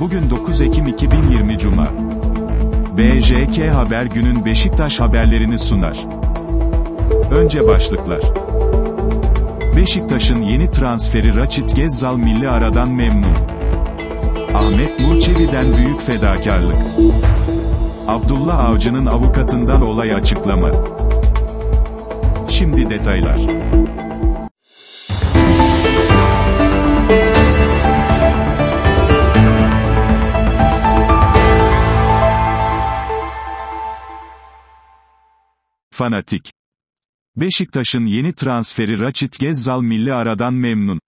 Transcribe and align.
Bugün 0.00 0.30
9 0.30 0.60
Ekim 0.60 0.86
2020 0.86 1.58
Cuma. 1.58 1.88
BJK 2.98 3.74
Haber 3.74 4.06
günün 4.06 4.44
Beşiktaş 4.44 5.00
haberlerini 5.00 5.58
sunar. 5.58 6.06
Önce 7.30 7.66
başlıklar. 7.66 8.20
Beşiktaş'ın 9.76 10.42
yeni 10.42 10.70
transferi 10.70 11.34
Raçit 11.34 11.76
Gezzal 11.76 12.16
milli 12.16 12.48
aradan 12.48 12.90
memnun. 12.90 13.34
Ahmet 14.54 15.00
Murçevi'den 15.00 15.72
büyük 15.72 16.00
fedakarlık. 16.00 16.76
Abdullah 18.08 18.64
Avcı'nın 18.64 19.06
avukatından 19.06 19.82
olay 19.82 20.14
açıklama. 20.14 20.70
Şimdi 22.48 22.90
detaylar. 22.90 23.38
Fanatik. 35.94 36.50
Beşiktaş'ın 37.36 38.06
yeni 38.06 38.32
transferi 38.32 38.98
Raçit 39.00 39.40
Gezzal 39.40 39.82
milli 39.82 40.12
aradan 40.12 40.54
memnun. 40.54 41.00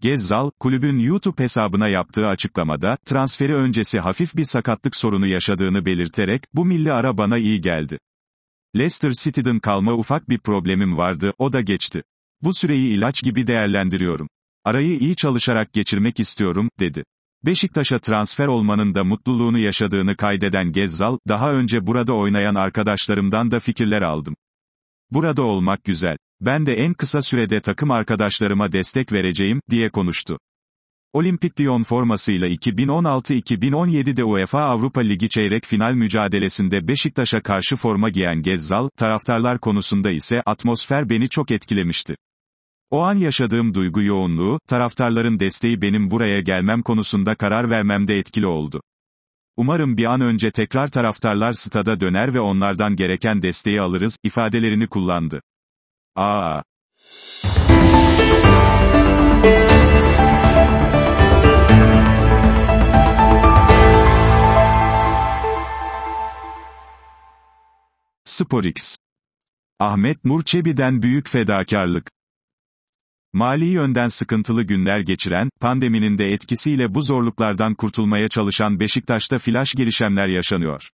Gezzal, 0.00 0.50
kulübün 0.60 0.98
YouTube 0.98 1.42
hesabına 1.42 1.88
yaptığı 1.88 2.26
açıklamada, 2.26 2.98
transferi 3.06 3.54
öncesi 3.54 4.00
hafif 4.00 4.36
bir 4.36 4.44
sakatlık 4.44 4.96
sorunu 4.96 5.26
yaşadığını 5.26 5.86
belirterek, 5.86 6.42
bu 6.54 6.64
milli 6.64 6.92
ara 6.92 7.18
bana 7.18 7.38
iyi 7.38 7.60
geldi. 7.60 7.98
Leicester 8.76 9.12
City'den 9.12 9.58
kalma 9.58 9.92
ufak 9.92 10.28
bir 10.28 10.38
problemim 10.38 10.96
vardı, 10.96 11.32
o 11.38 11.52
da 11.52 11.60
geçti. 11.60 12.02
Bu 12.42 12.54
süreyi 12.54 12.96
ilaç 12.96 13.22
gibi 13.22 13.46
değerlendiriyorum. 13.46 14.28
Arayı 14.64 14.98
iyi 14.98 15.16
çalışarak 15.16 15.72
geçirmek 15.72 16.20
istiyorum, 16.20 16.70
dedi. 16.80 17.04
Beşiktaş'a 17.46 17.98
transfer 17.98 18.46
olmanın 18.46 18.94
da 18.94 19.04
mutluluğunu 19.04 19.58
yaşadığını 19.58 20.16
kaydeden 20.16 20.72
Gezzal, 20.72 21.18
daha 21.28 21.52
önce 21.52 21.86
burada 21.86 22.12
oynayan 22.12 22.54
arkadaşlarımdan 22.54 23.50
da 23.50 23.60
fikirler 23.60 24.02
aldım. 24.02 24.36
Burada 25.10 25.42
olmak 25.42 25.84
güzel. 25.84 26.16
Ben 26.40 26.66
de 26.66 26.74
en 26.74 26.94
kısa 26.94 27.22
sürede 27.22 27.60
takım 27.60 27.90
arkadaşlarıma 27.90 28.72
destek 28.72 29.12
vereceğim, 29.12 29.60
diye 29.70 29.90
konuştu. 29.90 30.38
Olimpik 31.12 31.60
Lyon 31.60 31.82
formasıyla 31.82 32.48
2016-2017'de 32.48 34.24
UEFA 34.24 34.60
Avrupa 34.60 35.00
Ligi 35.00 35.28
çeyrek 35.28 35.64
final 35.64 35.92
mücadelesinde 35.92 36.88
Beşiktaş'a 36.88 37.42
karşı 37.42 37.76
forma 37.76 38.08
giyen 38.08 38.42
Gezzal, 38.42 38.88
taraftarlar 38.96 39.58
konusunda 39.58 40.10
ise 40.10 40.42
atmosfer 40.46 41.10
beni 41.10 41.28
çok 41.28 41.50
etkilemişti. 41.50 42.16
O 42.90 43.00
an 43.00 43.14
yaşadığım 43.14 43.74
duygu 43.74 44.02
yoğunluğu, 44.02 44.60
taraftarların 44.68 45.40
desteği 45.40 45.82
benim 45.82 46.10
buraya 46.10 46.40
gelmem 46.40 46.82
konusunda 46.82 47.34
karar 47.34 47.70
vermemde 47.70 48.18
etkili 48.18 48.46
oldu. 48.46 48.82
Umarım 49.56 49.96
bir 49.96 50.04
an 50.04 50.20
önce 50.20 50.50
tekrar 50.50 50.88
taraftarlar 50.88 51.52
stada 51.52 52.00
döner 52.00 52.34
ve 52.34 52.40
onlardan 52.40 52.96
gereken 52.96 53.42
desteği 53.42 53.80
alırız, 53.80 54.18
ifadelerini 54.22 54.86
kullandı. 54.86 55.42
Aa. 56.16 56.62
SporX. 68.24 68.96
Ahmet 69.78 70.24
Nur 70.24 70.42
Çebi'den 70.42 71.02
büyük 71.02 71.28
fedakarlık. 71.28 72.15
Mali 73.36 73.64
yönden 73.64 74.08
sıkıntılı 74.08 74.62
günler 74.62 75.00
geçiren, 75.00 75.50
pandeminin 75.60 76.18
de 76.18 76.32
etkisiyle 76.32 76.94
bu 76.94 77.02
zorluklardan 77.02 77.74
kurtulmaya 77.74 78.28
çalışan 78.28 78.80
Beşiktaş'ta 78.80 79.38
flash 79.38 79.74
girişimler 79.74 80.28
yaşanıyor. 80.28 80.90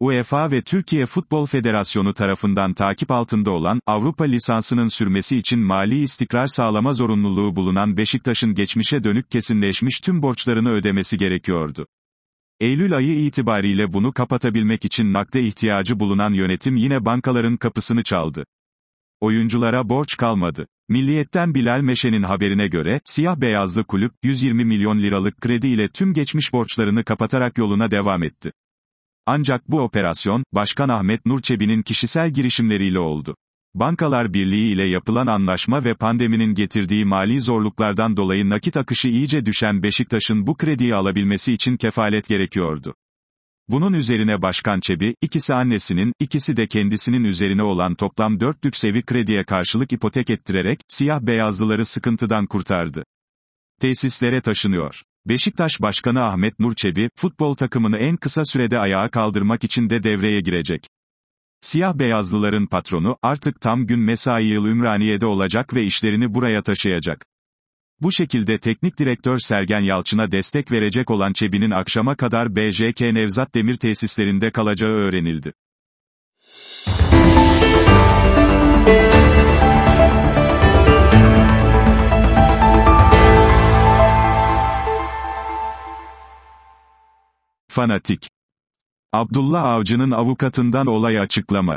UEFA 0.00 0.50
ve 0.50 0.62
Türkiye 0.62 1.06
Futbol 1.06 1.46
Federasyonu 1.46 2.14
tarafından 2.14 2.74
takip 2.74 3.10
altında 3.10 3.50
olan, 3.50 3.80
Avrupa 3.86 4.24
lisansının 4.24 4.86
sürmesi 4.86 5.36
için 5.36 5.60
mali 5.60 6.02
istikrar 6.02 6.46
sağlama 6.46 6.92
zorunluluğu 6.92 7.56
bulunan 7.56 7.96
Beşiktaş'ın 7.96 8.54
geçmişe 8.54 9.04
dönük 9.04 9.30
kesinleşmiş 9.30 10.00
tüm 10.00 10.22
borçlarını 10.22 10.70
ödemesi 10.70 11.18
gerekiyordu. 11.18 11.86
Eylül 12.60 12.96
ayı 12.96 13.24
itibariyle 13.24 13.92
bunu 13.92 14.12
kapatabilmek 14.12 14.84
için 14.84 15.12
nakde 15.12 15.42
ihtiyacı 15.42 16.00
bulunan 16.00 16.32
yönetim 16.32 16.76
yine 16.76 17.04
bankaların 17.04 17.56
kapısını 17.56 18.02
çaldı. 18.02 18.44
Oyunculara 19.20 19.88
borç 19.88 20.16
kalmadı. 20.16 20.66
Milliyetten 20.90 21.54
Bilal 21.54 21.80
Meşe'nin 21.80 22.22
haberine 22.22 22.68
göre, 22.68 23.00
siyah 23.04 23.36
beyazlı 23.36 23.84
kulüp, 23.84 24.12
120 24.22 24.64
milyon 24.64 24.98
liralık 24.98 25.40
kredi 25.40 25.66
ile 25.66 25.88
tüm 25.88 26.12
geçmiş 26.12 26.52
borçlarını 26.52 27.04
kapatarak 27.04 27.58
yoluna 27.58 27.90
devam 27.90 28.22
etti. 28.22 28.52
Ancak 29.26 29.68
bu 29.68 29.80
operasyon, 29.80 30.44
Başkan 30.52 30.88
Ahmet 30.88 31.26
Nurçebi'nin 31.26 31.82
kişisel 31.82 32.30
girişimleriyle 32.30 32.98
oldu. 32.98 33.36
Bankalar 33.74 34.34
Birliği 34.34 34.72
ile 34.72 34.84
yapılan 34.84 35.26
anlaşma 35.26 35.84
ve 35.84 35.94
pandeminin 35.94 36.54
getirdiği 36.54 37.04
mali 37.04 37.40
zorluklardan 37.40 38.16
dolayı 38.16 38.48
nakit 38.48 38.76
akışı 38.76 39.08
iyice 39.08 39.46
düşen 39.46 39.82
Beşiktaş'ın 39.82 40.46
bu 40.46 40.56
krediyi 40.56 40.94
alabilmesi 40.94 41.52
için 41.52 41.76
kefalet 41.76 42.28
gerekiyordu. 42.28 42.94
Bunun 43.70 43.92
üzerine 43.92 44.42
Başkan 44.42 44.80
Çebi, 44.80 45.14
ikisi 45.22 45.54
annesinin, 45.54 46.12
ikisi 46.20 46.56
de 46.56 46.66
kendisinin 46.66 47.24
üzerine 47.24 47.62
olan 47.62 47.94
toplam 47.94 48.40
dörtlük 48.40 48.76
sevi 48.76 49.02
krediye 49.02 49.44
karşılık 49.44 49.92
ipotek 49.92 50.30
ettirerek, 50.30 50.80
siyah 50.88 51.20
beyazlıları 51.20 51.84
sıkıntıdan 51.84 52.46
kurtardı. 52.46 53.04
Tesislere 53.80 54.40
taşınıyor. 54.40 55.02
Beşiktaş 55.26 55.80
Başkanı 55.80 56.22
Ahmet 56.22 56.58
Nur 56.58 56.74
Çebi, 56.74 57.08
futbol 57.16 57.54
takımını 57.54 57.98
en 57.98 58.16
kısa 58.16 58.44
sürede 58.44 58.78
ayağa 58.78 59.10
kaldırmak 59.10 59.64
için 59.64 59.90
de 59.90 60.02
devreye 60.02 60.40
girecek. 60.40 60.86
Siyah 61.60 61.94
beyazlıların 61.94 62.66
patronu, 62.66 63.16
artık 63.22 63.60
tam 63.60 63.86
gün 63.86 64.00
mesai 64.00 64.44
yıl 64.44 64.66
Ümraniye'de 64.66 65.26
olacak 65.26 65.74
ve 65.74 65.84
işlerini 65.84 66.34
buraya 66.34 66.62
taşıyacak. 66.62 67.26
Bu 68.00 68.12
şekilde 68.12 68.58
teknik 68.58 68.98
direktör 68.98 69.38
Sergen 69.38 69.80
Yalçın'a 69.80 70.32
destek 70.32 70.72
verecek 70.72 71.10
olan 71.10 71.32
Çebi'nin 71.32 71.70
akşama 71.70 72.16
kadar 72.16 72.56
BJK 72.56 73.00
Nevzat 73.00 73.54
Demir 73.54 73.76
tesislerinde 73.76 74.50
kalacağı 74.52 74.90
öğrenildi. 74.90 75.52
Fanatik. 87.68 88.28
Abdullah 89.12 89.64
Avcı'nın 89.64 90.10
avukatından 90.10 90.86
olay 90.86 91.18
açıklama. 91.18 91.76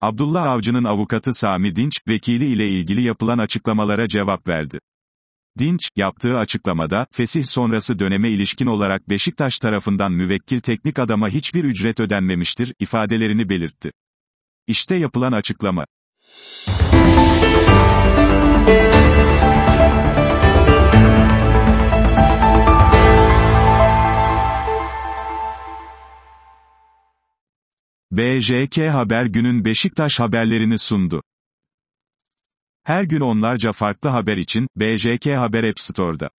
Abdullah 0.00 0.46
Avcı'nın 0.46 0.84
avukatı 0.84 1.34
Sami 1.34 1.76
Dinç, 1.76 1.92
vekili 2.08 2.46
ile 2.46 2.68
ilgili 2.68 3.02
yapılan 3.02 3.38
açıklamalara 3.38 4.08
cevap 4.08 4.48
verdi. 4.48 4.78
Dinç, 5.58 5.90
yaptığı 5.96 6.38
açıklamada, 6.38 7.06
fesih 7.12 7.44
sonrası 7.44 7.98
döneme 7.98 8.30
ilişkin 8.30 8.66
olarak 8.66 9.08
Beşiktaş 9.08 9.58
tarafından 9.58 10.12
müvekkil 10.12 10.60
teknik 10.60 10.98
adama 10.98 11.28
hiçbir 11.28 11.64
ücret 11.64 12.00
ödenmemiştir, 12.00 12.74
ifadelerini 12.80 13.48
belirtti. 13.48 13.90
İşte 14.66 14.94
yapılan 14.94 15.32
açıklama. 15.32 15.86
BJK 28.10 28.78
Haber 28.78 29.24
günün 29.24 29.64
Beşiktaş 29.64 30.20
haberlerini 30.20 30.78
sundu. 30.78 31.22
Her 32.86 33.04
gün 33.04 33.20
onlarca 33.20 33.72
farklı 33.72 34.08
haber 34.08 34.36
için, 34.36 34.68
BJK 34.76 35.26
Haber 35.26 35.64
App 35.64 35.80
Store'da. 35.80 36.30